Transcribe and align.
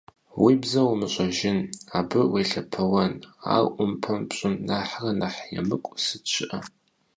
Уи 0.43 0.53
бзэр 0.61 0.85
умыщӏэжын, 0.93 1.59
абы 1.97 2.19
уелъэпэуэн, 2.31 3.13
ар 3.53 3.65
ӏумпэм 3.73 4.19
пщӏын 4.29 4.55
нэхърэ 4.67 5.11
нэхъ 5.19 5.41
емыкӏу 5.59 5.99
сыт 6.05 6.23
щыӏэ! 6.33 6.59